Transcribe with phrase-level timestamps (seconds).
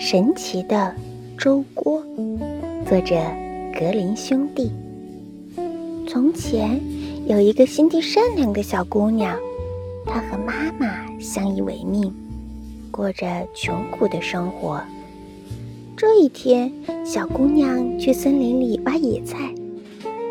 [0.00, 0.94] 神奇的
[1.36, 2.02] 粥锅，
[2.88, 3.16] 作者
[3.78, 4.72] 格林兄弟。
[6.08, 6.80] 从前
[7.26, 9.38] 有一个心地善良的小姑娘，
[10.06, 12.10] 她和妈妈相依为命，
[12.90, 14.80] 过着穷苦的生活。
[15.98, 16.72] 这一天，
[17.04, 19.54] 小姑娘去森林里挖野菜，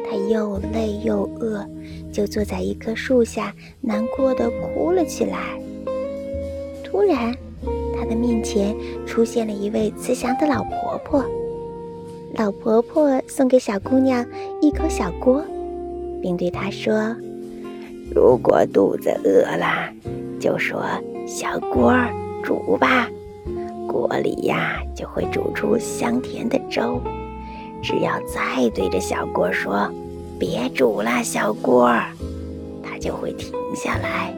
[0.03, 1.63] 她又累又饿，
[2.11, 5.61] 就坐在一棵树下，难过的哭了起来。
[6.83, 7.37] 突然，
[7.99, 8.73] 她的面前
[9.05, 11.25] 出现了一位慈祥的老婆婆。
[12.35, 14.25] 老婆婆送给小姑娘
[14.61, 15.43] 一口小锅，
[16.21, 17.15] 并对她说
[18.15, 19.91] ：“如果肚子饿了，
[20.39, 20.85] 就说
[21.27, 21.93] 小锅
[22.43, 23.09] 煮吧，
[23.87, 27.01] 锅里呀就会煮出香甜的粥。
[27.81, 29.91] 只要再对着小锅说
[30.39, 31.91] ‘别煮了，小锅’，
[32.81, 34.33] 它就会停下来。”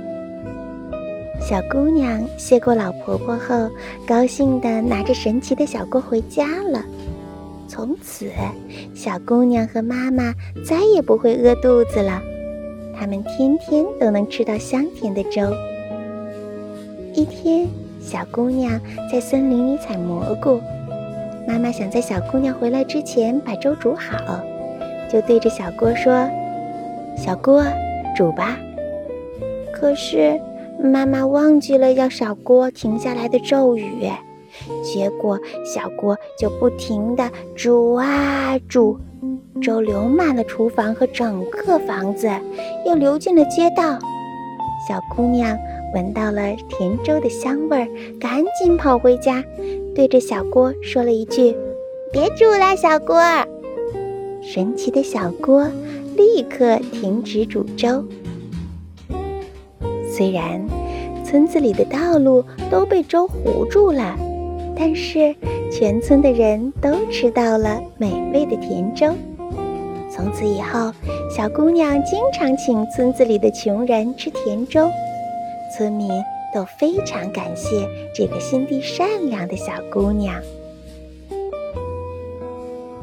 [1.41, 3.69] 小姑娘谢过老婆婆后，
[4.07, 6.85] 高兴地拿着神奇的小锅回家了。
[7.67, 8.31] 从此，
[8.93, 10.33] 小姑娘和妈妈
[10.63, 12.21] 再也不会饿肚子了，
[12.97, 15.41] 她们天天都能吃到香甜的粥。
[17.13, 17.67] 一天，
[17.99, 18.79] 小姑娘
[19.11, 20.61] 在森林里采蘑菇，
[21.47, 24.39] 妈妈想在小姑娘回来之前把粥煮好，
[25.11, 26.29] 就对着小锅说
[27.17, 27.63] ：“小锅，
[28.15, 28.57] 煮吧。”
[29.73, 30.39] 可是。
[30.83, 34.09] 妈妈忘记了要小锅停下来的咒语，
[34.83, 38.97] 结果小锅就不停地煮啊煮，
[39.61, 42.29] 粥流满了厨房和整个房子，
[42.85, 43.99] 又流进了街道。
[44.87, 45.55] 小姑娘
[45.93, 47.87] 闻到了甜粥的香味儿，
[48.19, 49.43] 赶紧跑回家，
[49.93, 51.55] 对着小锅说了一句
[52.11, 53.21] ：“别煮了，小锅。”
[54.41, 55.67] 神奇的小锅
[56.17, 58.03] 立刻停止煮粥。
[60.21, 60.63] 虽然
[61.25, 64.15] 村子里的道路都被粥糊住了，
[64.77, 65.35] 但是
[65.71, 69.15] 全村的人都吃到了美味的甜粥。
[70.11, 70.93] 从此以后，
[71.35, 74.87] 小姑娘经常请村子里的穷人吃甜粥，
[75.75, 76.07] 村民
[76.53, 80.35] 都非常感谢这个心地善良的小姑娘。